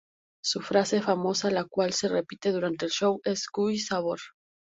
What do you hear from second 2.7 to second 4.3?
el show es Cuy, Sabor!